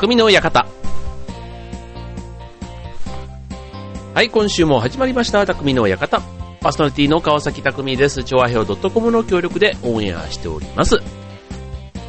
[0.00, 0.66] 匠の館。
[4.14, 6.22] はい、今週も始まりました、匠の館。
[6.62, 8.24] パーソナリティの川崎匠です。
[8.24, 10.96] 調和表 .com の協力でオンエアしております。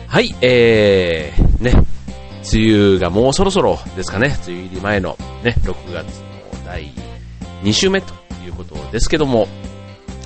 [0.07, 1.73] はい、えー、ね、
[2.53, 6.85] 梅雨がもうそろそろですかね、梅雨入り前のね、6月の第
[7.63, 8.13] 2週目と
[8.45, 9.49] いうことですけども、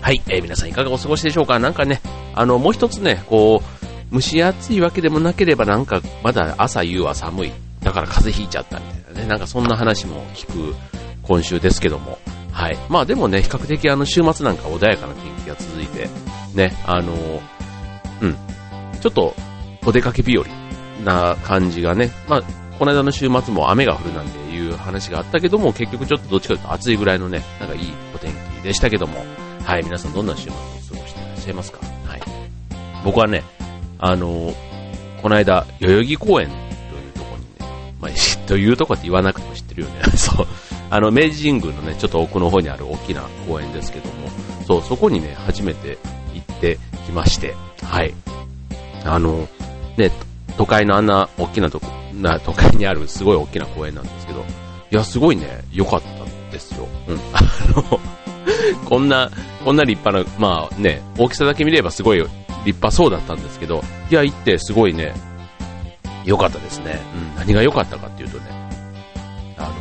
[0.02, 2.00] はい、えー、皆さんいかがお過ごしでしょうかなんかね、
[2.36, 3.75] あの、もう一つね、こう、
[4.12, 7.52] 蒸し暑いわけでもなければなんかまだ朝夕は寒い。
[7.82, 10.76] だから風邪ひいちゃったみたいなね、なんかそんな話も聞く
[11.22, 12.18] 今週ですけども、
[12.52, 12.78] はい。
[12.90, 16.10] まあでもね、比較的あの週末なんか穏やかな天気が続いて、
[16.56, 17.14] ね、あの
[18.22, 18.36] うん、
[19.02, 19.36] ちょっと
[19.86, 20.46] お出かけ日和
[21.04, 22.42] な感じがね、まあ、
[22.80, 29.24] この間の週末も雨が降るなんていう話があったけども、結局ちょっとどっちかというと暑いぐらいのね、なんかいいお天気でしたけども、
[29.64, 31.80] はい、皆さんどんな週末を過ごしていらっしゃいますか？
[32.08, 32.22] はい。
[33.04, 33.44] 僕はね、
[34.00, 34.54] あの
[35.22, 40.04] この間、代々木公園というとこにね、まあ、というとこって言わなくても知ってるよね。
[40.16, 40.48] そう。
[40.92, 44.14] あの、明治神宮のね、ちょっと奥の方にある大きな公園ですけども、
[44.68, 45.98] そう、そこにね、初めて
[46.34, 48.14] 行ってきまして、はい。
[49.04, 49.48] あの、
[49.98, 50.12] ね、
[50.58, 54.46] 都会のあんな大きなとこ、な、都会にあるすごい大きな公園なんですけど、
[54.92, 56.88] いや、すごいね、良かったんですよ。
[57.08, 57.20] うん。
[57.34, 57.42] あ
[57.76, 58.00] の、
[58.86, 59.32] こんな、
[59.64, 62.24] こんな立派な、まあね、大きさだけ見ればすごい
[62.66, 65.14] 立派そうだったんですけど、いや、行ってすごいね、
[66.26, 67.00] 良かったですね。
[67.16, 67.36] うん。
[67.36, 68.46] 何が良かったかっていうとね、
[69.58, 69.72] あの、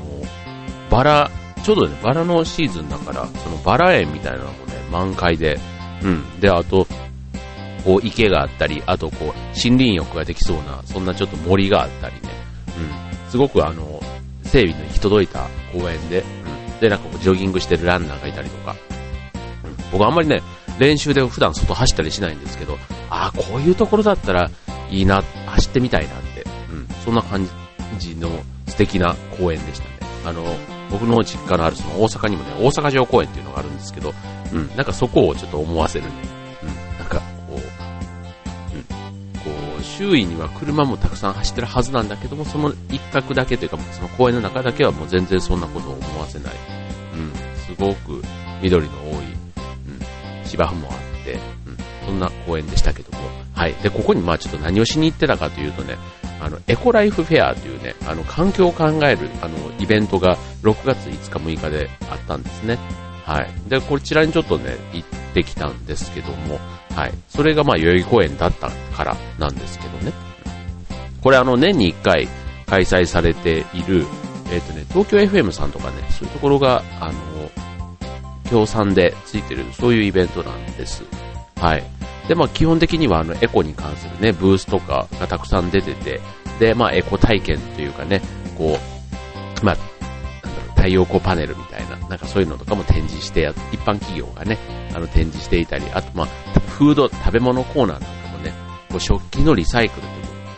[0.91, 1.31] バラ、
[1.63, 5.59] ちょうどね、バラのシーズンだから、そのバラ園みたいなのもね、満開で、
[6.03, 6.41] うん。
[6.41, 6.87] で、あと、
[7.85, 12.21] こう池があったり、あとこう森林浴ができそうな、そんなちょっと森があったりね、
[12.79, 13.31] うん。
[13.31, 14.01] すごくあの、
[14.45, 16.81] 整備の行き届いた公園で、うん。
[16.81, 18.75] で、なんかこうジョギングしてるランナーがいたりとか、
[19.65, 19.77] うん。
[19.93, 20.43] 僕あんまりね、
[20.78, 22.78] 練習で普段外走ったりしないんですけど、
[23.11, 24.50] ああ、こういうところだったら
[24.91, 26.89] いいな、走ってみたいなって、うん。
[27.05, 27.48] そんな感
[27.98, 28.30] じの
[28.67, 29.90] 素敵な公園でしたね。
[30.24, 30.42] あの、
[30.90, 34.14] 僕の実家のあるその大阪にもね、大阪城公園っていうのがあるんですけど、
[34.52, 34.68] うん。
[34.77, 36.13] なんかそこをちょっと思わせるね。
[36.63, 36.98] うん。
[36.98, 37.61] なんかこう、うん。
[38.83, 46.52] こう、周囲には車もたくさん走ってるはずなんだけども、その一角だけというか、その公園の中だけはもう全然そんなことを思わせない。
[47.14, 47.33] うん。
[47.57, 48.23] すごく
[48.63, 49.33] 緑の多い、
[50.55, 51.77] 芝生もあって、うん。
[52.07, 53.19] そんな公園でしたけども。
[53.55, 53.75] はい。
[53.75, 55.97] で、ここにまあちょっと何をしに行ってたかというとね、
[56.41, 62.79] あの、エコライフフェアというね、あの、環境を考える、あの、イベントが6月5日6日であったんですね。
[63.25, 63.51] はい。
[63.69, 66.61] で、こちらにちょっとね、行ってきたんですけども、
[66.95, 67.13] はい。
[67.29, 70.13] それがまあ、代々木公園だったからなんですけどね。
[71.23, 72.29] これあの、年に1回
[72.67, 74.07] 開催されている、
[74.53, 77.33] えっ、とね、東京 FM さんとかね、そういうところが、あの、
[78.45, 81.05] 協賛でついてる、そういうイベントなんです。
[81.57, 81.85] はい。
[82.29, 86.21] で、まあ、基本的には、あの、エコに関するね、ブースとかがたくさん出てて、
[86.59, 88.23] で、まあ、エコ体験というかね、
[88.57, 88.79] こ
[89.63, 94.59] う、まあ、なんだろう、太陽光パネルみたいな、なんかそういうのとかも展示してや、一般企業がね、
[94.95, 96.27] あの、展示していたり、あと、まあ、
[96.71, 98.53] フード、食べ物コーナーなんかもね、
[98.91, 100.09] こう、食器のリサイクルっ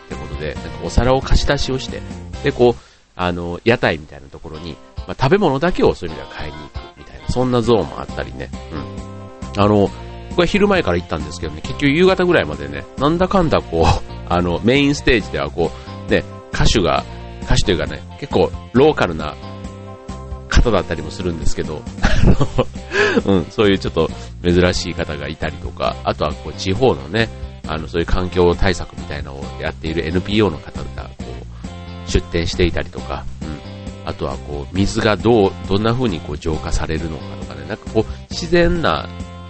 [0.09, 2.01] てことで、なんかお皿を貸し出しをして、
[2.43, 2.81] で、こう、
[3.15, 4.77] あの、屋台みたいなところに、
[5.07, 9.61] まあ、食べ物だけをそういう意味では買いに行くみたいな、そんなゾーンもあったりね、うん。
[9.61, 9.89] あの、
[10.29, 13.85] 僕は昼前から行ったんですけどね、結局夕方ぐらいまでね、なんだかんだこう、
[14.29, 15.71] あの、メインステージではこ
[16.07, 16.23] う、ね、
[16.53, 17.03] 歌手が、
[17.43, 19.35] 歌手というかね、結構ローカルな
[20.49, 24.09] 方だったりもするんですけど、あの、 うん、そういうちょっと
[24.43, 27.29] 珍しい方がいたりとか、あとはこう地方のね、
[27.67, 31.25] あの、そういう環境対策みたいなのをやっている NPO の方が、こ
[32.05, 33.25] う、出展していたりとか、
[34.07, 39.05] あとはこう、水がどう、どんな風にこう浄化されるのかとかね、なんかこう、自然な、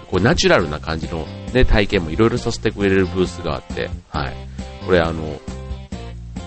[0.09, 4.34] こう、ナチュラルな感じのね、体験もいろいろさせてくれるブースがあって、はい。
[4.84, 5.40] これあの、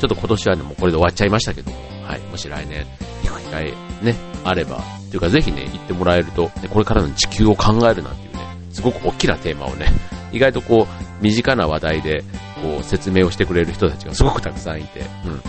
[0.00, 2.21] ちょっと今年はね、もうこれで終わっちゃいましたけども、はい。
[2.22, 2.84] もし来年
[3.22, 3.72] 行く機会
[4.03, 8.41] ね、あれば、というかぜひね、行ってもらえると、ね、これからの地球を考えるなんていうね、
[8.72, 9.86] すごく大きなテーマをね、
[10.33, 12.24] 意外とこう、身近な話題で、
[12.60, 15.41] こう、説明をしてくれる人たちがすごくたくさんいて、うん。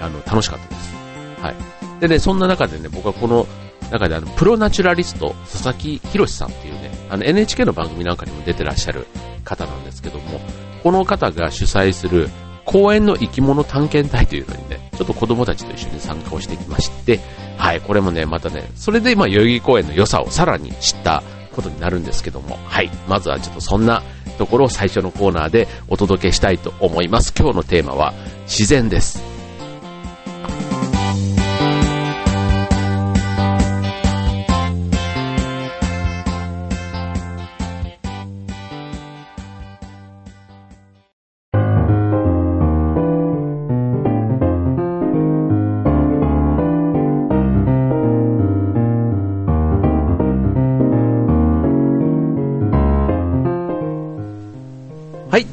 [0.00, 0.97] あの、楽しかったです。
[1.42, 1.54] はい。
[2.00, 3.46] でね、そんな中でね、僕はこの
[3.90, 9.06] 中であの、プロナチュラリスト、佐々木博さんっていうね、あの NHK の番組なんかにも出てらっしゃる
[9.44, 10.40] 方なんですけども、
[10.82, 12.28] この方が主催する
[12.64, 17.18] 公園の生き物探検隊というのにね、ちょっと子供たちと一緒に参加をしてきまして、
[17.56, 24.02] はい、これもね、またね、それでまあ代々木公園の良さをさらに知ったことになるんですけども、はい、まずはちょっとそんな
[24.36, 27.32] ところを最初のコーナーでお届けしたいと思います。
[27.36, 28.12] 今日のテーマは
[28.46, 29.27] 自然です。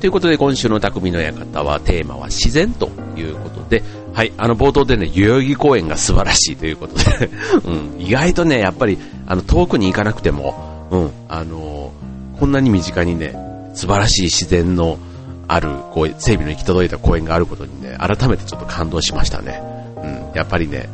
[0.05, 3.81] ということで今週の匠の館はテーマは自然ということで、
[4.13, 7.31] はい、あの冒頭でね、代々木公園が素晴らしいということで
[7.65, 13.35] うん、意外とね、やっぱり、あの、遠くに行かなくても、うん、あのー、こんなに身近にね、
[13.73, 14.99] 素晴らしい自然の
[15.47, 19.59] ある、こう、整備の行き届いた公園があることにね、改めてちょっと感動しましたね。
[20.03, 20.87] うん、やっぱりね、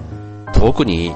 [0.54, 1.14] 遠くに、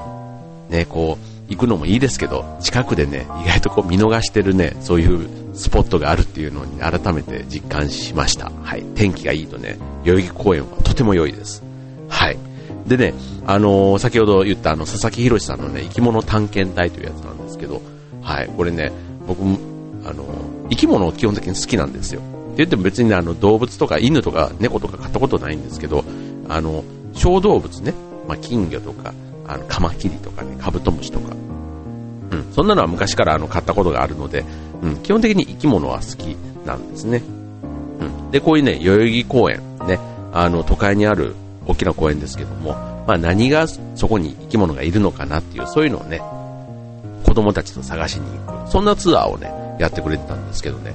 [0.68, 8.50] ね、こう、行くのもいいですけど、近くでね、意外とこう見逃してるね、そういうスポットがあるっていうのに改めて実感しました。
[8.62, 8.82] はい。
[8.94, 11.62] 天気がいいとね、代々木公園はとても良いです。
[12.08, 12.38] はい。
[12.86, 13.14] でね、
[13.46, 17.82] あのー、先ほど言ったあの、佐々木宏さんのね、生き物探検隊というやつなんですけど、
[18.22, 18.48] はい。
[18.48, 18.92] これね、
[19.26, 19.58] 僕も、
[20.04, 22.20] あのー、生き物を基本的に好きなんですよ。
[22.20, 22.24] っ
[22.56, 26.04] て言っても別に、ね、あの、動物とか犬とか猫とか買ったことないんですけど、
[26.48, 27.92] あの、小動物ね、
[28.28, 29.12] まあ、金魚とか、
[29.48, 31.34] あの、カマキリとかね、カブトムシとか、
[32.30, 34.44] うん、そんなのは昔からあの買ったことがあるので、
[34.82, 37.22] うん、基本的に生き物は好きなんですね。
[38.00, 39.98] うん、で、こういうね、代々木公園、ね、
[40.32, 41.34] あの、都会にある
[41.66, 42.72] 大きな公園ですけども、
[43.06, 46.20] まあ何がそこに生き物がいるのかなっていう、そういうのをね、
[47.24, 50.94] 子供たちと探しに行く、そんなツアーをね、やってくれてたんですけどね、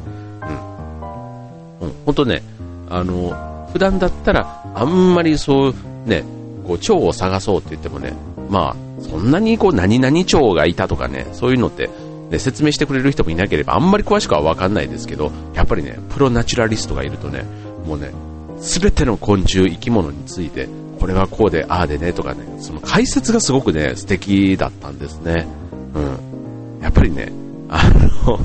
[1.81, 1.87] うん。
[1.87, 2.43] うん、ほんとね、
[2.89, 5.75] あの、普段だったら、あんまりそう
[6.05, 6.23] ね、
[6.67, 8.13] こう、蝶を探そうって言ってもね、
[8.51, 11.89] まあ、そんなにこう、何々蝶がいたとかね、そういうのって、
[12.29, 17.45] ね、説明してくれる人もいなければ、あんまり詳しくはわかんないですけど、やっぱりね、プロナチュラリストがいるとね、
[17.87, 18.11] もうね、
[18.59, 20.67] すべての昆虫、生き物について、
[20.99, 25.47] これはこうで、ああでね、とかね、その解説がすごくね、素敵だったんですね。
[25.95, 26.83] うん。
[26.83, 27.31] やっぱりね、
[27.69, 27.81] あ
[28.27, 28.37] の、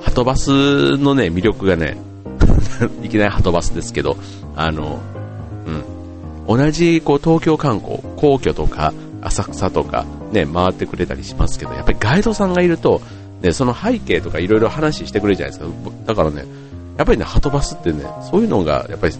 [0.00, 1.98] ハトバスのね、魅力がね、
[3.02, 4.16] いきなりハトバスですけど、
[4.54, 5.00] あの、
[6.46, 6.56] うん。
[6.56, 8.94] 同じ、こう、東京観光、皇居とか、
[9.26, 13.00] 浅草とか、ね、回ってくれたりしますけど、やっぱりガイドさんがいると、
[13.42, 15.90] ね、その背景とかいろいろ話してくれるじゃないですか。
[16.06, 16.44] だからね、
[16.96, 19.14] やっぱりね、ハトバスってね、そういうのが、やっぱり、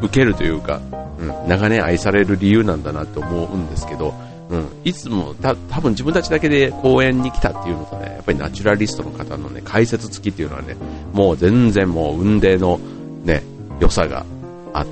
[0.00, 0.80] 受けるというか、
[1.18, 4.14] うん、長年愛される理由なんだなって思うんですけど、
[4.50, 10.76] うん、いつもた多分自分たちだけで公園に来たっていうのとね、やっぱりナチュラリストの方のね、解説付きっていうのはね、
[11.12, 12.78] もう全然もう運命の
[13.24, 13.42] ね、
[13.80, 14.24] 良さが
[14.72, 14.84] あ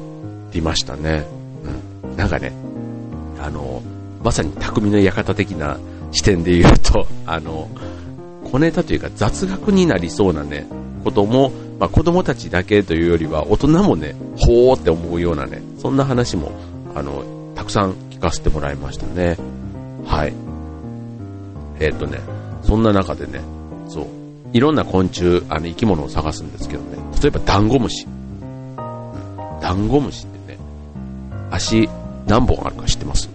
[0.53, 1.25] りましたね。
[2.03, 2.17] うん。
[2.17, 2.53] なんかね、
[3.41, 3.83] あの、
[4.25, 5.79] まさに匠の館的な
[6.11, 7.69] 視点で言うと、 あの、
[8.51, 10.67] 小ネタというか雑学になりそうなね、
[11.05, 16.53] ことも、まあ、子供たちだけというよりは大人もね、ほーって思うようなね、そんな話も、
[16.95, 17.23] あの、
[17.55, 19.37] たくさん聞かせてもらいましたね。
[20.07, 20.33] はい。
[21.81, 22.21] えー、っとね、
[22.63, 23.41] そんな中でね、
[23.89, 24.07] そう、
[24.55, 28.07] いろんな昆虫、あの生き物を探すんですけどね、例えばダンゴムシ。
[28.07, 28.09] う
[28.79, 30.59] ん、ダンゴムシってね、
[31.51, 31.89] 足
[32.27, 33.34] 何本あるか知ってます？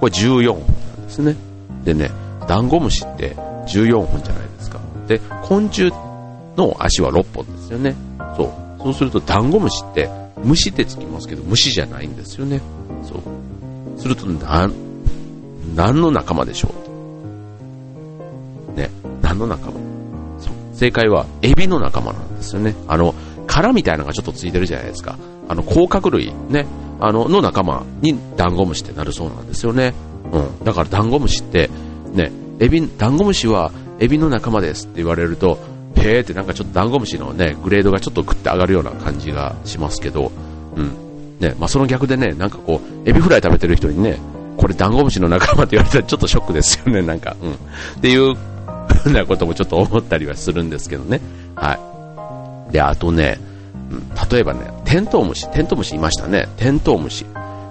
[0.00, 1.36] これ14本なんですね。
[1.84, 2.10] でね、
[2.48, 3.34] ダンゴムシって
[3.66, 4.80] 14本じゃないですか。
[5.06, 5.92] で、昆虫
[6.56, 7.94] の足は6本ですよね。
[8.36, 8.82] そう。
[8.82, 10.08] そうするとダンゴムシって
[10.42, 12.60] 虫ってつきますけど虫じゃないんですよね。
[13.02, 14.00] そう。
[14.00, 14.72] すると何、
[15.74, 16.70] 何の仲間でしょ
[18.74, 19.72] うね、何の仲間
[20.38, 20.52] そう。
[20.72, 22.74] 正解はエビの仲間なんですよね。
[22.88, 23.14] あの、
[23.46, 25.18] 殻みたいなのがちょっとついてるじゃないですか。
[25.48, 26.66] あの、甲殻類ね。
[27.00, 29.94] あの、の仲間にダンゴムシってなるそうなんですよね。
[30.32, 30.64] うん。
[30.64, 31.70] だからダンゴムシって、
[32.12, 32.30] ね、
[32.60, 35.58] エビ、ダンゴムシはエビの仲間ですって言われると、
[35.96, 40.30] へーってなんかちょっとダンゴムシのね、グレードがちょっとグッて上がるような感じがしますけど、
[40.76, 40.90] うん。
[41.40, 44.18] ね、まあその逆でね、なんかこう、エビフライ食べてる人にね、
[44.56, 47.52] これダンゴムシの仲間って言われたらちょっとショックですよね、なんか、うん。
[47.52, 47.56] っ
[48.00, 48.34] ていう
[49.02, 51.20] ふうなこともちょっと思ったりはするんですけどね。
[51.54, 52.72] はい。
[52.72, 53.38] で、あとね、
[53.90, 56.48] うん、例えばね、テントウムシ、テントウムシいましたね。
[56.56, 57.24] テントウムシ。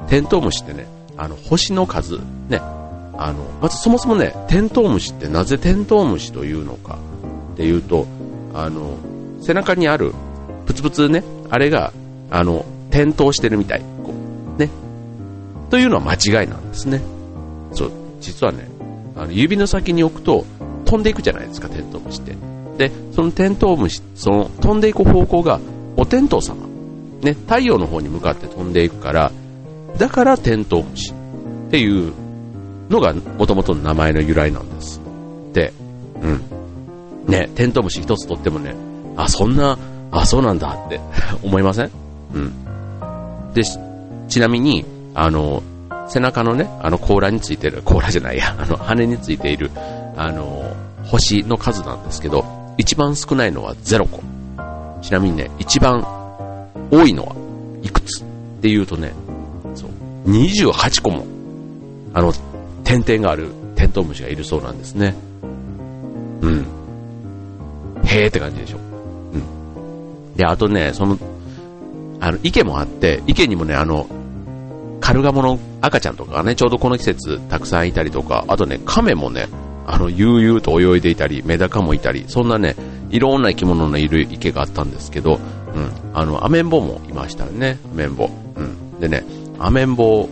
[0.08, 6.98] テントウムシってね、あの、星の数、ね、あの、まずそもそもね、テントウムシってなぜテントウムシというのか
[7.56, 8.08] っていうと、
[8.54, 8.96] あの、
[9.42, 10.14] 背中にある、
[10.66, 11.92] プツプツね、あれが、
[12.32, 13.82] あの、点灯してるみたい。
[14.02, 14.14] こ
[14.58, 14.70] う、ね。
[15.70, 17.02] というのは間違いなんですね。
[17.74, 18.66] そう、実はね、
[19.18, 20.46] あの、指の先に置くと、
[20.86, 22.38] 飛んでいくじゃないですか、テントウムシって。
[22.78, 25.60] で、そのテントウムシ、その飛んでいく方向が、
[25.98, 26.69] お天道様。
[27.22, 29.32] ね、太陽の方に向かって飛んでいくから、
[29.98, 32.14] だからテントウムシっていう
[32.90, 35.02] のが元々の名前の由来なんです。
[35.54, 35.74] で、
[36.22, 36.42] うん。
[37.28, 38.74] ね、テントウムシ一つとってもね、
[39.18, 39.78] あ、そんな、
[40.12, 41.00] あ、そうなんだって
[41.44, 41.92] 思いません？
[42.34, 43.54] うん。
[43.54, 43.64] で、
[44.28, 45.62] ちなみに、あの、
[46.08, 49.70] 背中のね、あの甲羅についてる、甲羅じゃないや、 あの羽についている、
[50.16, 50.64] あの、
[51.06, 52.46] 星の数なんですけど、
[52.78, 54.22] 一番少ないのは0個。
[55.02, 56.06] ちなみにね、一番
[56.92, 57.36] 多いのは
[57.84, 58.26] いくつっ
[58.62, 59.14] ていうとね、
[59.76, 59.90] そう、
[60.32, 61.26] 28個も、
[62.14, 62.34] あの、
[62.84, 65.16] 点々があるテントウムシがいるそうなんですね。
[66.42, 66.66] うん。
[68.04, 68.78] へーって感じでしょ。
[68.78, 70.36] うん。
[70.36, 71.18] で、あとね、その、
[72.20, 74.08] あの、池もあって、池にもね、あの、
[75.00, 79.48] カルガモの赤ちゃんとかがね、ちょうどこの季節たくさんいたりとか、あとね、亀もね、
[79.88, 82.76] あの、悠々と泳いでいたり、メダカもいたり、そんなね、
[83.10, 85.40] いろんな生き物のいる池があったんですけど、
[85.80, 88.30] うん、あの、アメンボもいましたね、アメンボ。
[88.56, 89.00] うん。
[89.00, 89.24] でね、
[89.60, 90.28] アメンボ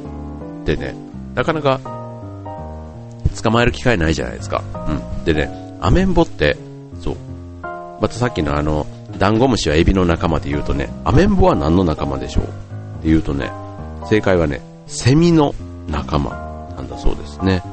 [0.62, 0.96] ってね、
[1.36, 1.80] なかなか
[3.42, 4.62] 捕まえる機会ないじゃないですか。
[4.90, 5.24] うん。
[5.24, 5.50] でね、
[5.80, 6.58] アメンボって、
[7.02, 7.16] そう。
[8.02, 8.86] またさっきのあの、
[9.18, 12.44] ダンゴムシはエビの仲間で言うとね、アメンボは何の仲間でしょう？
[12.44, 12.48] っ
[13.02, 13.52] て言うとね、
[14.10, 15.56] 正解はね、セミの
[15.88, 16.32] 仲間
[16.76, 17.64] なんだそうですね。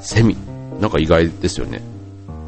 [0.00, 0.36] セミ。
[0.80, 1.82] なんか意外ですよね。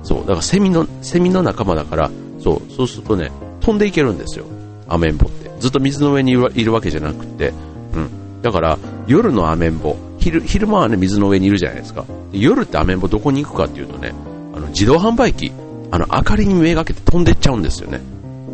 [0.03, 0.19] そう。
[0.21, 3.31] だからセミの、セミの仲間だから、そう、そうするとね、
[3.63, 4.47] 飛んでいけるんですよ。
[4.89, 5.51] アメンボって。
[5.61, 7.53] ずっと水の上にいるわけじゃなくて、
[7.95, 8.43] うん。
[8.43, 12.05] だから、夜のアメンボ、昼、昼間はね、水の上にいるじゃないですか。
[12.33, 14.13] 夜ってアメンボどこに行くかっていうとね、
[14.55, 15.53] あの、自動販売機、
[15.91, 18.01] あの、明かりにめがけて飛んでっちゃうんですよね。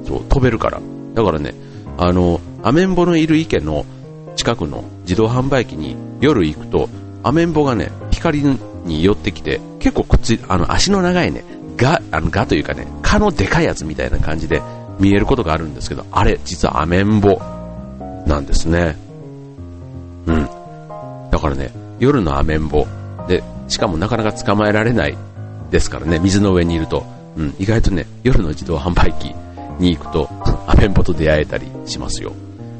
[0.07, 0.81] そう、飛べるから。
[1.15, 1.55] だからね、
[1.97, 3.85] あの、アメンボのいる池の
[4.37, 6.89] 近くの自動販売機に夜行くと、
[7.23, 8.43] アメンボがね、光
[8.85, 11.45] に寄ってきて、結構くっつい、あの、足の長いね、
[11.77, 14.63] ガ、あの、ガというかね、蚊のでかいやつみたいな感じで
[14.99, 17.41] 見えることがあるんですけど、あれ、実はアメンボ
[18.27, 18.97] なんですね。
[20.27, 20.49] うん。
[21.31, 22.87] だからね、夜のアメンボ。
[23.29, 25.17] で、しかもなかなか捕まえられない
[25.71, 27.05] ですからね、水の上にいると。
[27.37, 29.35] うん、意外とね、夜の自動販売機
[29.79, 30.29] に行くと、
[30.67, 32.33] アメンボと出会えたりしますよ。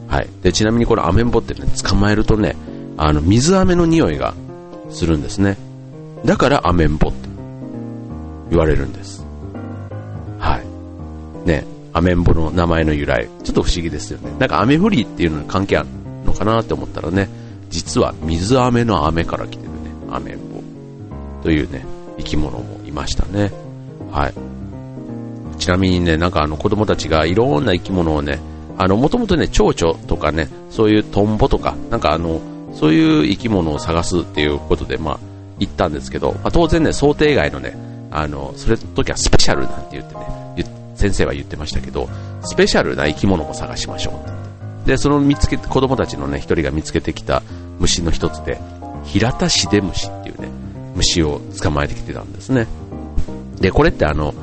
[0.09, 0.29] はい。
[0.43, 2.57] で、ちなみにこのアメンボってね、捕まえるとね、
[2.97, 4.35] あの、水飴の匂いが
[4.91, 5.57] するんですね。
[6.25, 7.29] だからアメンボって
[8.51, 9.25] 言われるんです。
[10.39, 11.49] はい。
[11.49, 11.65] ね、
[11.99, 14.31] アメンボの名前の由来、ちょっと不思議ですよね。
[14.39, 15.89] なんか雨降りっていうのに関係ある
[16.25, 17.29] のかなって思ったらね、
[17.71, 20.63] 実は水飴の飴から来てるね、アメンボ
[21.43, 21.85] というね、
[22.19, 23.51] 生き物もいましたね。
[24.13, 24.35] はい。
[25.59, 28.39] ちなみにね、なんかあの子供たちがいろんな生き物をね、
[28.79, 32.41] あの、もともとね、蝶々とかね、そういうトンボとか、なんかあの、
[32.75, 35.19] そういう生き物を探すっていうことで、まあ、
[35.59, 37.77] 行ったんですけど、まあ、当然ね、想定外のね、
[38.13, 40.39] あの、それの時はスペシャルなんて言ってね、
[40.99, 42.09] 先生は言ってましたけど、
[42.43, 44.21] スペシャルな生き物も探しましょ
[44.85, 47.43] うで、その見つけ、子供たちのね、一人が見つけてきた
[47.79, 48.61] 虫の一つで、
[49.05, 50.49] ヒラタシデムシっていうね、
[50.97, 52.67] 虫を捕まえてきてたんですね。
[53.61, 54.35] で、これってあの、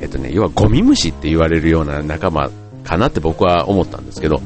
[0.00, 2.50] えっとね、要はゴミ虫って言われるような仲間
[2.84, 4.40] かなって僕は思ったんですけど、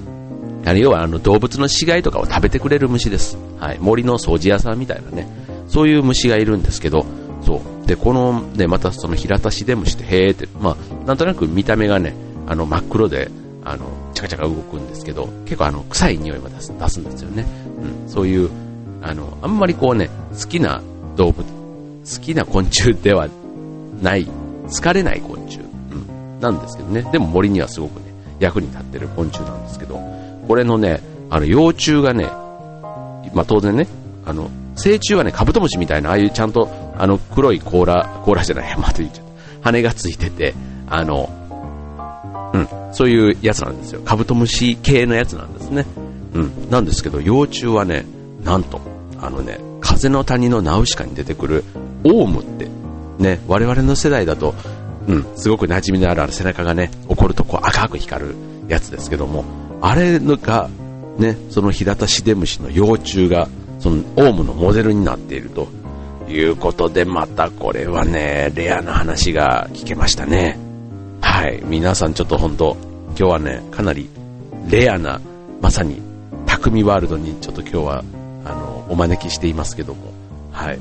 [0.65, 3.37] あの要はあの動物の死骸とかを食べてくれる虫です。
[3.59, 3.79] はい。
[3.79, 5.29] 森の掃除屋さんみたいなね、
[5.69, 7.05] そういう虫がいるんですけど、
[7.45, 7.87] そう。
[7.87, 12.15] で、このね、またその平田シデムシって、へーって、まあ、なんとなく見た目がね、
[12.47, 13.31] あの真っ黒で、
[13.65, 17.47] あの、チャカチャカ動くんですけど、結構あの、臭い匂いも出す出すんですよね。
[18.05, 18.09] うん。
[18.09, 18.51] そういう、
[19.03, 20.83] あの、あんまりこうね、好きな
[21.17, 23.29] 動物、好きな昆虫では
[24.01, 24.27] ない、
[24.69, 27.03] 疲れない昆虫、うん、なんですけどね。
[27.13, 30.01] でも森にはすごくね、役に立ってる昆虫なんですけど、
[30.47, 32.25] これのね、あの幼虫がね、
[33.35, 33.87] まあ、当然ね、
[34.27, 39.25] あの、成虫はね、カブトムシみたいな、ああいうちゃんと、あの、黒い甲羅、甲羅じゃない、 また言っちゃっ。
[39.63, 40.55] 羽がついてて、
[40.89, 41.31] あの、
[42.53, 44.01] うん、そういうやつなんですよ。
[44.05, 45.87] カブトムシ系のやつなんですね。
[46.35, 48.05] うん、なんですけど、幼虫はね、
[48.45, 48.81] なんと、
[49.21, 51.65] あのね、風の谷のナウシカに出てくる、
[52.05, 52.69] オウムって、
[53.19, 54.55] ね、我々の世代だと、
[55.09, 58.35] うん、すごく馴染みのあるある背中がね、怒るとこう赤く光る
[58.69, 59.45] やつですけども、
[59.81, 60.69] あれが、
[61.19, 63.49] ね、その平田シデムシの幼虫が、
[63.81, 65.69] そのオウムのモデルになっていると
[66.29, 70.59] いうことで、またこれはね、レアな話が聞けましたね。
[71.21, 72.77] はい、皆さんちょっと本当、
[73.19, 74.09] 今日はね、かなり
[74.69, 75.21] レアな、
[75.61, 76.01] まさに
[76.47, 78.05] 匠ワールドにちょっと今日は、
[78.45, 80.13] あの、お招きしていますけども、
[80.51, 80.79] はい。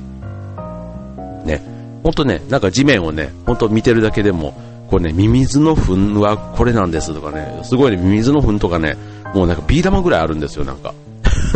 [1.47, 1.61] ね、
[2.03, 4.53] ほんとね、なんか地面をね、ほんと見てるだけでも、
[4.89, 8.97] これね、ミミズの糞はこれなんですとかね、すごいね、ミミズの糞とかね、
[9.33, 10.93] もうなんかビー玉ぐらいあるんですよ、なんか。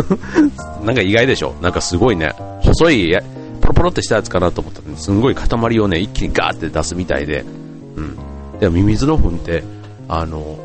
[0.84, 1.54] なんか意外でしょ？
[1.62, 3.14] なんかすごいね、細い、
[3.66, 7.42] ポロポロってしたやつかなと思ったら、すんごい塊をね、一気にガーって出すみたいで、
[7.96, 8.18] うん。
[8.60, 9.64] でもミミズの糞って、
[10.08, 10.60] あの、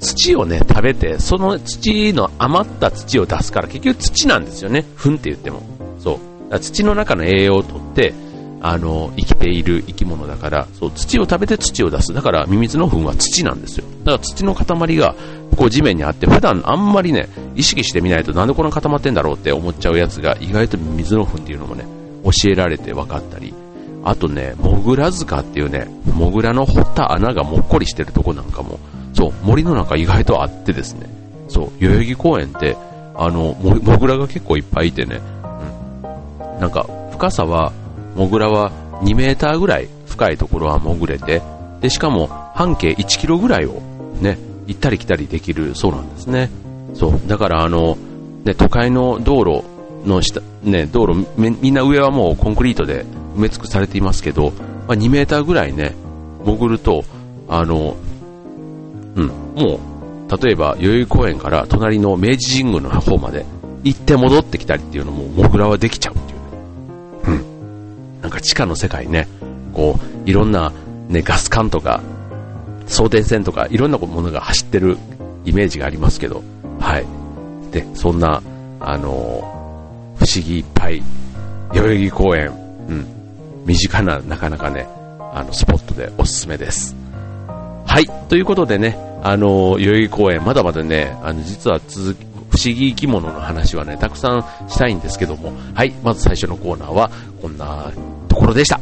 [0.00, 4.84] 土をね、食べて、その土の余った土を出すから、結局土なんですよね。
[4.96, 5.62] 糞って言っても。
[5.98, 6.18] そ
[6.50, 6.58] う。
[6.58, 8.14] 土の中の栄養を取って、
[8.60, 12.14] あの、生きている生き物だから、そう、土を食べて土を出す。
[12.14, 13.84] だから、ミミズの糞は土なんですよ。
[14.04, 15.14] だから土の塊が、
[15.56, 21.84] こう地面にあって、普段あんまりね、意識してみないとなんでこんな固まってんだろうって思っちゃうやつが、意外とミミズの糞っていうのもね、
[22.24, 23.54] 教えられて分かったり、
[24.04, 28.78] あとね、モグラ塚っていうね、モグラの掘った穴がもっこりしてるとこなんかも、
[29.14, 31.08] そう、森の中意外とあってですね、
[31.48, 32.76] そう、代々木公園って、
[33.14, 36.60] あの、モグラが結構いっぱいいてね、うん。
[36.60, 37.72] なんか、深さは、
[38.16, 41.42] モグラは2メーターぐらい深いところは潜れて、
[41.80, 43.80] で、しかも半径1キロぐらいを
[44.20, 46.50] ね、行ったり来たりできるそうなんですね。
[46.94, 47.20] そう。
[47.26, 47.96] だからあの、
[48.44, 49.64] ね、都会の道路
[50.04, 53.04] の下、ね、道路、みんな上はもうコンクリートで
[53.36, 54.52] 埋め尽くされていますけど、
[54.86, 55.94] まあ、2メーターぐらいね、
[56.44, 57.04] 潜ると、
[57.48, 57.96] あの、
[59.16, 59.80] うん、も
[60.28, 63.44] う、例えば代々木公園から隣の明治神宮の方まで
[63.84, 67.38] 行って戻ってきたりっていうのも、モグラはできちゃうっていうね。
[67.38, 68.20] うん。
[68.22, 69.28] なんか地下の世界ね、
[69.72, 70.72] こう、いろんな、
[71.08, 72.02] ね、ガス管とか、
[72.86, 74.96] 送電線とか、いろんなものが走ってる
[75.44, 76.42] イメージがありますけど、
[76.80, 77.06] はい。
[77.70, 78.42] で、そんな、
[78.80, 79.53] あの、
[80.18, 81.02] 不思議いっぱい、
[81.72, 82.52] 代々木公園、
[82.88, 83.06] うん、
[83.66, 84.86] 身近な、なかなかね、
[85.32, 86.94] あの、スポットでおすすめです。
[87.86, 88.06] はい。
[88.28, 95.92] ということでね、あの、代々木公園、まだまだね、あの、実は続き、不思議生き物の話はね、たくさんしたいんですけども、はい。
[96.04, 97.10] まず最初のコーナーは、
[97.42, 97.90] こんな
[98.28, 98.78] ところでした。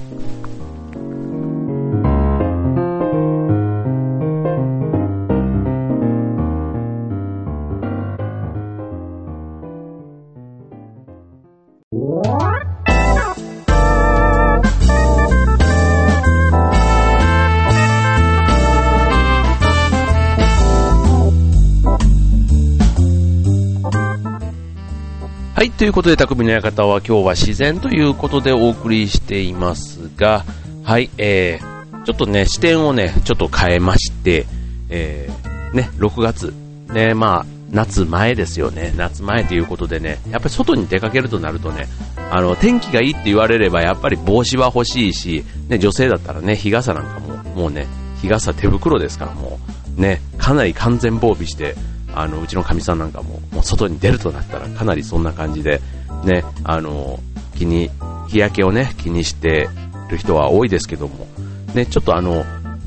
[25.63, 30.45] はい、ということで、匠の館は今日は自然ということでお送りしていますが、
[30.83, 34.45] はい、えー、ちょっとね、視点をね、ちょっと変えまして、
[34.89, 36.53] えー、ね、6月、
[36.93, 38.93] ね、まあ、夏前ですよね。
[38.97, 41.87] 夏前ということでね、やっぱり外に出かけるとなるとね、
[42.33, 47.87] あの、天気がいいって言われればやっぱり帽子は欲しいし、ね、女性だったらね、日傘なんかも、もうね、
[48.21, 49.61] 日傘手袋ですからも
[49.97, 51.77] う、ね、かなり完全防備して、
[52.15, 55.81] あの、うちのかみさんなんかも、もう外に出るとなったらかなりそんな感じで、
[56.25, 57.19] ね、あの、
[57.57, 57.91] 気に、
[58.29, 59.69] 日焼けをね、気にして
[60.09, 61.27] る人は多いですけども、
[61.75, 62.45] ね、ちょっとあの、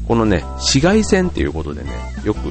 [0.08, 1.90] このね、紫外線っていうことでね、
[2.24, 2.50] よく、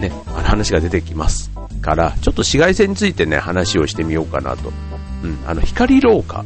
[0.00, 4.72] ね、あの話が出てきますから、ちょっと紫外線についてね、話をしてみようかなと。
[5.22, 6.44] うん、あの、光老化っ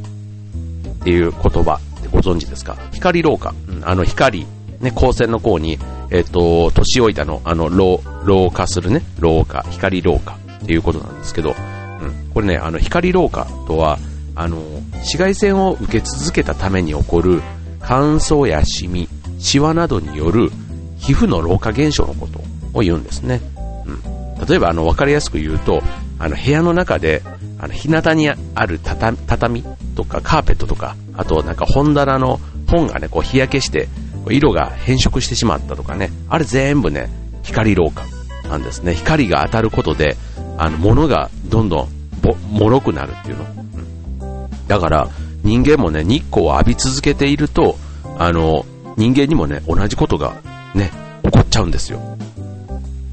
[1.05, 2.77] ていう言葉ってご存知ですか？
[2.93, 3.55] 光老化。
[3.69, 4.47] うん、あの光、
[4.81, 5.79] ね、光線の光に、
[6.11, 11.55] えっ、と、年老いたの、あの、老、老化するね、老化、光老化っていうことなんですけど、
[12.01, 13.99] うん、これね、あの、光老化とは、
[14.35, 14.57] あの、
[14.92, 17.42] 紫外線を受け続けたために起こる
[17.81, 20.51] 乾燥やシミ、シワなどによる
[20.99, 22.40] 皮膚の老化現象のこと
[22.73, 23.40] を言うんですね。
[23.87, 24.47] うん。
[24.47, 25.83] 例えば、あの、わかりやすく言うと、
[26.18, 27.23] あの、部屋の中で、
[27.59, 29.64] あの、日向にある畳畳
[29.97, 33.88] とかカーペットとか、あとなんか本棚の本がね、こう日焼けして、
[34.33, 37.09] 色が変色してしまったとかね、あれ全部ね、
[37.43, 38.05] 光老化
[38.49, 38.95] なんですね。
[38.95, 40.17] 光が当たることで、
[40.57, 41.88] あの、物がどんどん
[42.23, 43.45] ぼ、脆くなるっていうの。
[43.45, 45.09] うん、だから、
[45.43, 47.77] 人間もね、日光を浴び続けていると、
[48.19, 50.35] あの、人間にもね、同じことが
[50.75, 50.91] ね、
[51.25, 52.01] 起こっちゃうんですよ。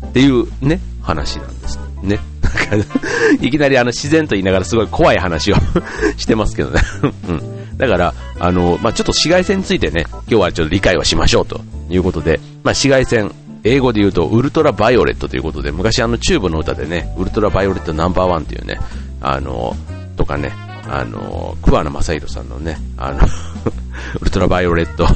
[0.07, 1.79] っていうね、話なんです。
[2.01, 2.19] ね。
[3.41, 5.55] いきなりあの自然と言いながらすごい怖い話を
[6.17, 6.81] してますけどね。
[7.29, 7.54] うん。
[7.77, 13.31] だから、あの、まあ、ちょっと紫外線についてね、今日はちょっと理解をしましょうということで、まあ、紫外線、
[13.63, 18.79] 英語で言うとウルトラバイオレットということで、昔あのチューブの歌でね、ウルトラバイオレットナンバーワンっていうね、
[19.21, 19.75] あの、
[20.15, 20.53] とかね、
[20.87, 23.19] あの、桑名正宏さんのね、あの
[24.21, 25.07] ウルトラバイオレット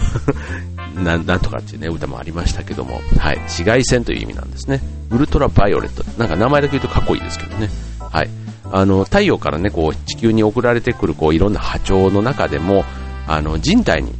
[0.99, 4.81] な、なんとかっていうね、歌もありましたけども、はい、紫外線という意味なんですね。
[5.11, 6.03] ウルトラバイオレット。
[6.17, 7.69] なんか名前だけ言うとかっこいいですけどね。
[7.99, 8.29] はい。
[8.71, 12.85] あの、太陽からね、こう、地球に送られてくる、こう、いろんな波長の中でも、
[13.27, 14.13] あの、人体に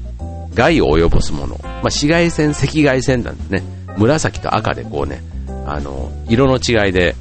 [0.54, 3.64] 害を及ぼすもの、まあ、紫外線、赤外線なんでね、
[3.98, 5.22] 紫と赤でこうね、
[5.66, 7.16] あの、色の違いで、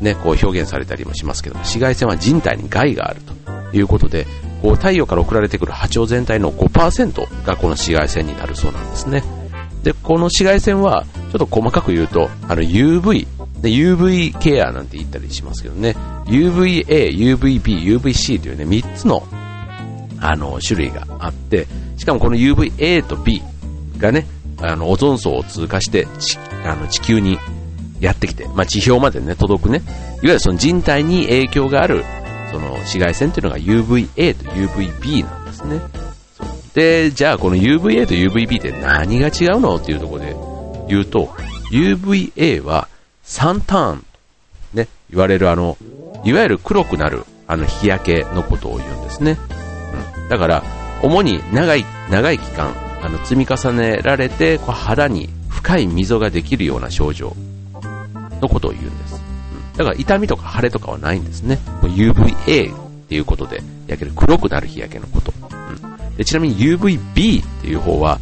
[0.00, 3.20] ね、こう表現されたりもしますけど紫外線は人体に害がある
[3.70, 4.26] ということで、
[4.60, 9.22] こう太陽から送られてくる波長全体の5%がこの紫外線になるそうなんですね。
[9.84, 13.26] で、この紫外線は、ちょっと細かく言うと、あの UV、
[13.62, 15.94] で UV ケアなんて言ったりしますけどね、
[16.26, 19.22] UVA、UVB、UVC というね、3つの、
[20.20, 23.40] あの、種類があって、しかもこの UVA と B
[23.98, 24.26] がね、
[24.60, 26.08] あの、オゾン層を通過して、
[26.64, 27.38] あの、地球に
[28.00, 29.86] やってきて、まあ、地表までね、届くね、いわ
[30.22, 32.04] ゆるその人体に影響がある、
[32.50, 35.80] その紫外線というのが UVA と UVB なんですね。
[36.74, 39.76] で、じゃあこの UVA と UVB って何が違うの？
[39.76, 40.36] っていうところで
[40.88, 41.26] 言うと、
[41.70, 42.88] UVA は
[43.22, 44.04] サンターンと、
[44.74, 45.76] ね、言われるあの、
[46.24, 49.38] いわゆる黒くなるあの日焼けのことを言うんですね。
[50.20, 50.28] うん。
[50.28, 50.62] だから、
[51.02, 57.34] 主に長い、長い期間、あの、積み重ねられて、こう肌に深い溝ができるような症状
[58.40, 59.14] のことを言うんです。
[59.14, 59.76] うん。
[59.76, 61.58] だから痛みとか腫れとかはないんですね。
[61.82, 65.32] UVA っていうことで、焼ける黒くなる日焼けのこと。
[65.32, 66.16] うん。
[66.16, 68.18] でちなみに UVB っていう方は、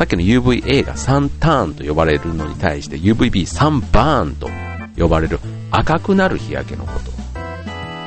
[0.00, 4.48] さっきの UVA が3ターンと呼ばれるのに対して UVB3 バーンと
[4.96, 5.38] 呼ばれる
[5.70, 7.10] 赤くなる日焼けのこと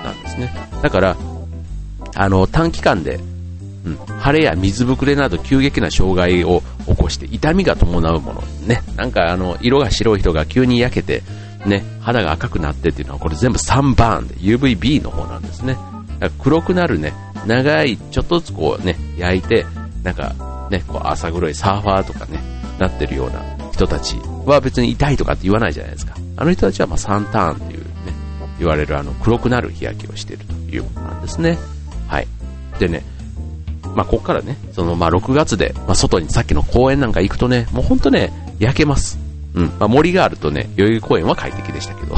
[0.04, 0.52] なんですね。
[0.82, 1.16] だから、
[2.16, 3.20] あの、短期間で、
[3.86, 8.42] うん、腫れや水ぶくれなど急激な障害を起こして痛みが伴うもの。
[8.66, 8.82] ね。
[8.96, 11.22] なんかあの、色が白い人が急に焼けて、
[11.68, 15.78] ね、肌が赤くなってっていうのはこれ全部3バーンで UVB の方なんですね。
[16.40, 17.14] 黒くなるね、
[17.46, 19.68] 長い、ちょっとずつこうね、焼いて、
[20.02, 20.34] なんか
[20.74, 22.40] ね、こう朝黒いサーファーとかね、
[22.80, 26.16] なってるような人たちは別に痛いとかって言わないじゃないですか。
[26.36, 27.86] あの人たちはまあ3ターンっていうね、
[28.58, 31.60] 言われるあの黒くなる日焼けをしているということなんですね。
[32.08, 32.28] はい。
[32.80, 33.04] でね、
[33.96, 39.20] まあここからね、そのまあ6月で、まあ外にさっきの公園なんか行くとね、もうほんとね、焼けます。
[39.54, 39.66] うん。
[39.80, 42.16] まあ森があるとね、代々木公園は快適でしたけど、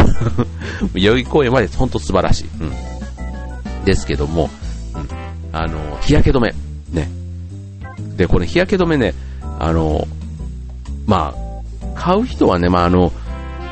[0.96, 2.50] 代々木公園はほんと素晴らしい。
[2.62, 3.84] うん。
[3.84, 4.50] ですけども、
[4.96, 5.08] うん。
[5.52, 6.54] あの、日焼け止め。
[6.92, 7.25] ね。
[8.16, 9.14] で、これ日焼け止めね、
[9.60, 10.08] あの、
[11.06, 13.12] まあ、買う人はね、まああの、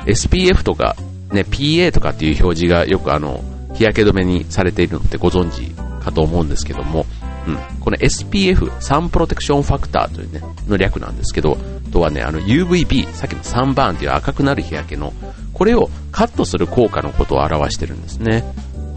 [0.06, 0.95] SPF とか、
[1.32, 5.71] ね、PA とかっていう表示がよくあの、日焼け止めにされているのってご存知
[6.03, 7.06] かと思うんですけども、
[7.47, 11.58] うん、この SPF、サンプロテクションファクターというね、の略なんですけど、
[11.91, 15.13] とはね、あの UVB、さっきの3番っていう赤くなる日焼けの、
[15.53, 18.43] これをカットする効果のことを表してるんですね。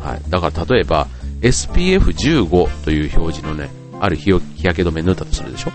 [0.00, 0.30] はい。
[0.30, 1.08] だから例えば、
[1.42, 5.72] SPF15 という表示のね、ある日日焼け止め塗ったとするでしょ？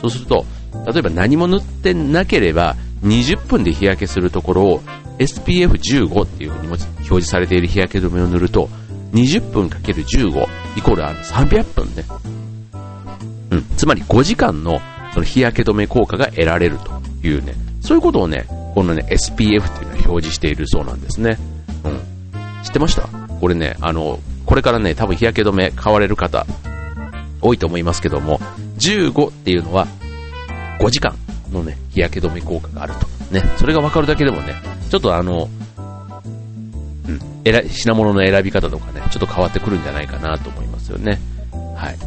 [0.00, 0.44] そうすると、
[0.86, 4.80] 例えば何も塗ってなければ、20分で日焼けするところを
[5.18, 8.68] SPF15 っていう風に表示されている日焼け止めを塗ると、
[9.12, 12.04] 20分 ×15 イコール300分ね。
[13.50, 13.64] うん。
[13.76, 14.80] つまり5時間の
[15.12, 19.64] その日焼け止め効果が得られるというね、そういうことをね、このね、SPF っていうのは
[20.06, 21.36] 表示しているそうなんですね。
[21.84, 22.00] うん。
[22.64, 23.08] 知ってました？
[23.40, 26.46] これね、あの、これからね、多分日焼け止め買われる方、
[27.42, 28.38] 多いと思いますけども、
[28.78, 29.86] 15っていうのは
[30.78, 31.14] 5時間
[31.50, 33.06] のね、日焼け止め効果があると。
[33.34, 34.54] ね、それがわかるだけでもね、
[34.90, 35.48] ちょっとあの、
[37.08, 41.20] うん、品物の選び方とかね、ちょっと変わってくるんじゃないかなと思いますよね。
[41.76, 41.98] はい。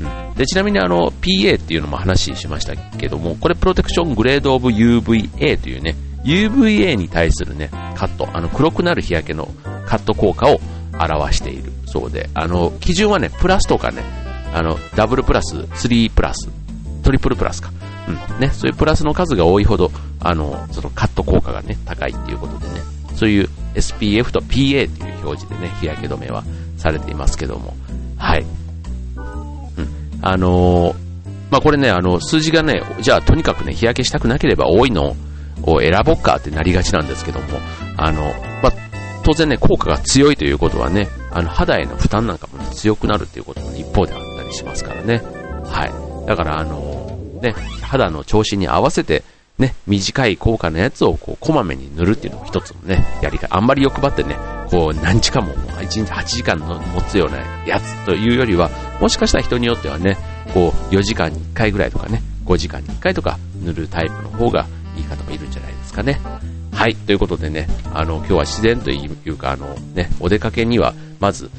[0.00, 9.48] うん、でちなみにあの PA っていうのも話しましたけども、これプロテクショングレードオブ UVA というね、UVA に対するね、カット、あの黒くなる日焼けの
[9.86, 10.60] カット効果を
[10.98, 14.02] 表しているそうで、あの、基準はね、プラスとかね、
[14.52, 16.48] あの、ダブルプラス、3プラス、
[17.02, 17.70] トリプルプラスか。
[18.08, 18.40] うん。
[18.40, 22.80] ね、そういうプラスの数が多いほど、あの、そのカット効果がね、高いっていうことでね、
[23.14, 26.44] そういう SPF と PA っていう表示でね、日焼け止めは
[26.76, 27.74] されていますけども、
[28.16, 28.44] はい。
[29.16, 29.88] うん。
[30.22, 30.94] あのー、
[31.50, 35.16] まあ、これね、あの、数字がね、じゃあとにかくね、日焼けしたくなければ多いの
[35.62, 37.46] を選ぼっかってなりがちなんですけども、
[37.96, 38.22] あの、
[38.62, 38.72] まあ、
[39.22, 45.22] 当然ね、効果が強いということはね、あの、肌への負担なんかも、ね、強くなるっていうことも一方であったしますからね。
[45.64, 46.26] はい。
[46.26, 49.22] だから、あの、ね、肌の調子に合わせて、
[49.58, 53.54] ね、短い効果のやつをこう、こまめに塗るっていうのも一つのね、やり方。
[53.56, 54.36] あんまり欲張ってね、
[54.70, 60.16] こう、何日間も、1日8時間の持つようなやつというよりは、もしかしたら人によってはね、
[60.54, 66.20] こう、4時間に1回ぐらいとかね、5時間に1回とか塗るタイプの方がいい方もいるんじゃないですかね。
[66.72, 71.50] はい、ということでね、あの、今日は自然というか、あの、ね、お出かけには、まず、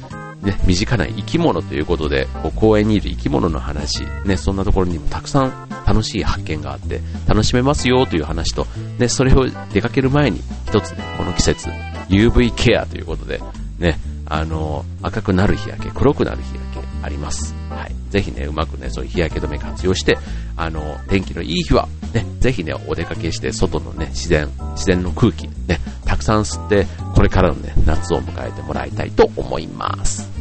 [0.42, 8.66] ね、身近な生き物ということで、こう公園にいる生き物の話、ね、そんなところにもたくさん楽しい発見があって、楽しめますよという話と、
[8.98, 11.68] ね、それを出かける前に、一つね、この季節、
[12.08, 13.40] UV ケアということで、
[13.78, 17.54] ね、あの、赤くなる日焼け、黒くなる日焼けあります。
[17.68, 17.94] はい。
[18.10, 20.18] ぜひね、うまくね、そういう日焼け止め活用して、
[20.56, 30.31] あの、天気のいい日は、ね、ぜひね、お出かけして、外のね、自然、自然の空気、ね、たくさん吸って、これからのね、夏を迎えてもらいたいと思います。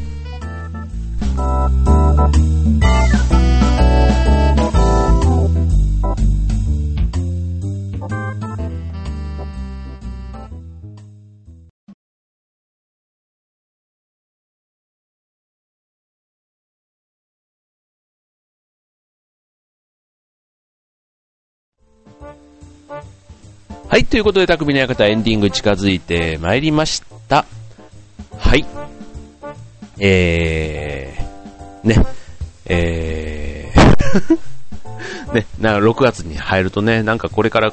[23.92, 27.46] はい、ということで、匠の館エンディング近づいてまいりました。
[28.38, 28.66] はい。
[30.00, 31.11] えー、
[31.84, 32.06] ね、
[32.66, 34.40] えー。
[35.34, 37.72] ね、な、6月に入るとね、なんかこれから、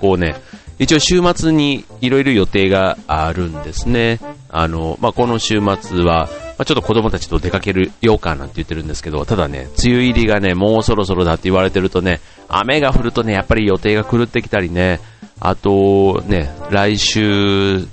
[0.00, 0.36] こうね、
[0.78, 4.18] 一応週末にいろいろ予定があるんですね。
[4.48, 15.00] あの、まあ、この週末は、まあ、ちょっと子供たちと出かけるようかなんて言ってるんですけど、ただね、梅雨入りがね、もうそろそろだって言われてるとね、雨が降るとね、やっぱり予定が狂ってきたりね、
[15.40, 17.86] あとね、来週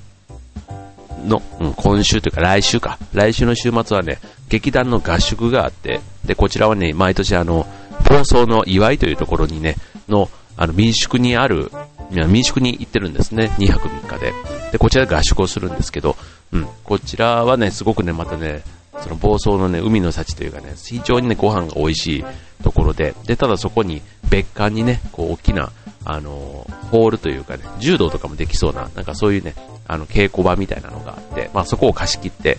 [1.26, 4.20] の、うん、今週というか来週か、来週の週末はね、
[4.52, 7.66] 劇団の合宿があって、で、こちらはね、毎年あの、
[8.04, 9.78] 房総の祝いというところにね、
[10.10, 11.72] の、あの、民宿にある、
[12.28, 13.50] 民宿に行ってるんですね。
[13.58, 14.34] 2泊3日で。
[14.74, 16.18] で、こちらで合宿をするんですけど、
[16.52, 18.64] うん、こちらはね、すごくね、またね、
[19.00, 22.26] その房総のね、海の幸というかね、非常にね、ご飯が美味しい
[22.62, 25.72] ところで、で、ただそこに別館にね、こう大きな、
[26.04, 29.56] あの、ホールというかね、柔道とかもできそうな、なんかそういうね、
[29.88, 32.58] あの、稽古場みたいなのがあって、まあそこを貸し切って、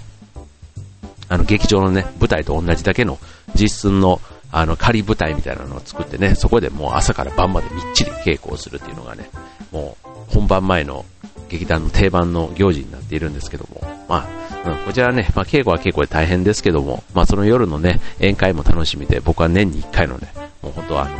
[1.28, 3.18] あの、劇場のね、舞台と同じだけの
[3.54, 9.30] 実寸の、あの、仮舞台みたいなのを作ってね、そこでもう朝から晩までみっちり稽古をするっていうのがね、
[9.70, 11.04] もう本番前の
[11.48, 14.26] 劇団の定番の行事になっているんですけども、ま
[14.64, 20.32] あ、うん、こちらはね、まあ、稽古は稽古で大変ですけども、まあ、その夜のね、宴会も楽しみで、僕は年に1回のね、
[20.62, 21.16] もう本当はあの、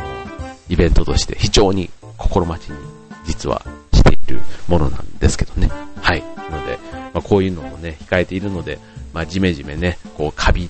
[0.69, 2.77] イベントとして非常に心待ちに
[3.25, 3.63] 実は
[3.93, 5.69] しているものなんですけどね。
[6.01, 6.23] はい。
[6.53, 6.77] ので、
[7.13, 8.79] まあ、こういうのもね、控えているので、
[9.13, 10.69] まあ、じめじめね、こう、カビっ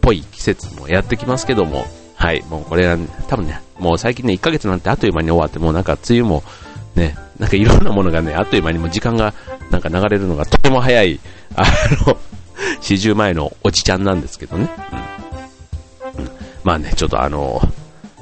[0.00, 2.96] ぽい季節もやってきますけども、はい、もうこれは、
[3.28, 6.42] 多分ね、もう最近ね、1ヶ月なんてあっという間に終わって、もうなんか梅雨も、
[6.94, 9.34] ね、なんかいろんなものがね、あっという間にも時間が
[9.70, 11.20] なんか流れるのがとても早い、
[11.56, 11.64] あ
[12.06, 12.16] の、
[12.80, 14.70] 四十前のおじちゃんなんですけどね。
[16.18, 16.30] うん。
[16.62, 17.60] まあね、ちょっとあの、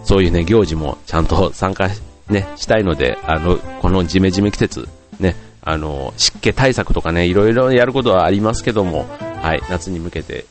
[0.04, 1.88] そういうね、行事もちゃんと参加
[2.28, 4.88] ね、したいので、あの、このジメジメ季節、
[5.20, 9.06] ね、あの、湿気対策とかね、いろいろやることはありますけども、
[9.40, 10.44] はい、夏に向けて、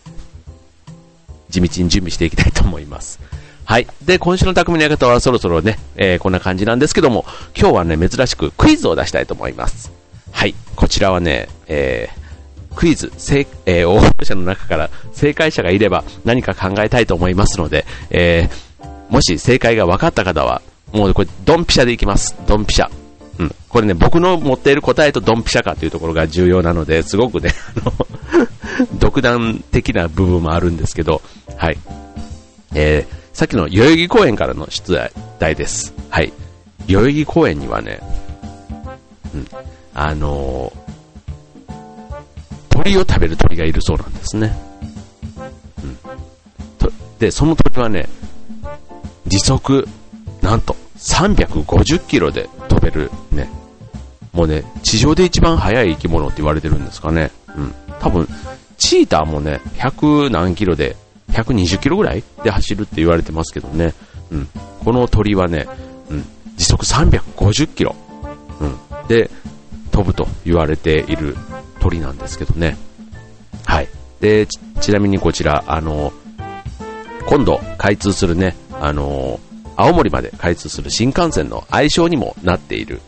[1.49, 3.19] 地道に準備していきたいと思います。
[3.65, 3.87] はい。
[4.03, 7.25] で、今週の匠の館はそろそろね、えー、こんな感じなんですけども、
[7.57, 9.91] 今日はね、珍しくクイズを出したいと思います。
[10.31, 10.55] はい。
[10.75, 20.61] こちらはね、えー、クイズ、正、えー、応募者の中から正解者がいれば何か考えたいと思いますので、えー、もし正解が分かった方は、
[20.93, 22.35] もうこれ、ドンピシャでいきます。
[22.47, 23.00] ドンピシャ。
[23.39, 23.55] うん。
[23.69, 31.21] これね、僕の持っている答えとドンピシャかというところが重要なので、すごくね、 あの独断的な部分もあるんですけど、
[31.57, 31.77] はい。
[32.73, 34.97] えー、さっきの代々木公園からの出
[35.39, 35.93] 題です。
[36.09, 36.33] はい。
[36.87, 37.99] 代々木公園にはね、
[39.33, 39.47] うん、
[39.93, 41.71] あのー、
[42.69, 44.57] 鳥を食べる鳥がいるそうなんですね。
[45.83, 45.97] うん。
[46.77, 48.07] とで、その鳥はね、
[49.27, 49.87] 時速、
[50.41, 53.11] なんと、350キロで飛べる。
[54.41, 57.29] もうね、地上で一番速い生き物って言われてるんですかね。
[57.55, 57.75] うん。
[57.99, 58.27] 多分、
[58.79, 60.95] チーターもね、100何キロで
[61.29, 63.93] 120キロぐらいで走るって言われてますけどね。
[64.31, 64.47] うん。
[64.83, 65.67] この鳥はね、
[66.09, 66.25] うん、
[66.57, 67.95] 時速350キロ、
[68.61, 69.29] うん、で
[69.91, 71.37] 飛ぶと言われている
[71.79, 72.77] 鳥なんですけどね。
[73.65, 73.89] はい。
[74.21, 76.11] で、ちちなみにこちら、あの、
[77.27, 79.39] 今度開通するね、あの、
[79.75, 83.01] 青森まで開通する新幹線の愛称にもなっている、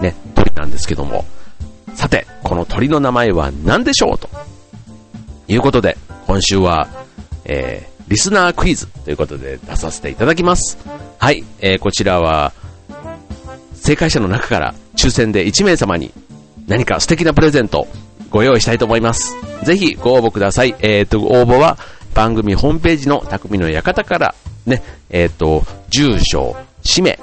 [0.00, 1.24] ね、鳥なんですけども、
[1.94, 4.28] さて、この鳥の名前は何でしょうと
[5.48, 6.88] いうことで、今週は
[7.44, 10.78] えー、リスナークイズということで出させていただきます。
[11.18, 12.52] はい、えー、こちらは、
[13.74, 16.10] 正解者の中から抽選で1名様に
[16.66, 17.86] 何か素敵なプレゼント
[18.30, 19.34] ご用意したいと思います。
[19.62, 20.74] ぜひご応募ください。
[20.80, 21.78] えっ、ー、と、応募は
[22.14, 27.18] 番組ホームページの匠の館からね、えっ、ー、と、住所、氏名、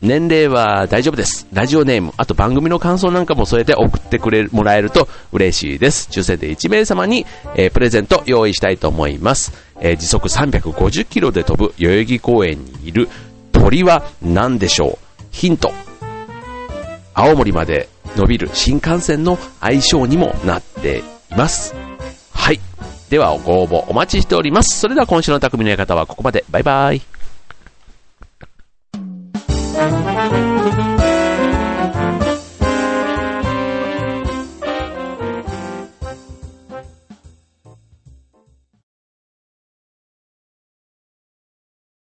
[0.00, 1.46] 年齢は大丈夫です。
[1.52, 6.08] ラジオネーム、あと番組の感想なんかも添えて送ってくれ、もらえると嬉しいです。
[6.10, 9.52] 抽選で1名様に、えー、プレゼント用意したいと思います。
[9.80, 13.08] えー、時速350キロで飛ぶ代々木公園にいる
[13.50, 15.24] 鳥は何でしょう？
[15.32, 15.72] ヒント。
[17.12, 21.74] 青森まで伸びる新幹線の愛称にもなっています。
[22.32, 22.60] はい。
[23.10, 24.78] ではご応募お待ちしております。
[24.78, 26.44] それでは今週の匠の館はここまで。
[26.50, 27.17] バイバイ。
[29.90, 30.47] Thank you.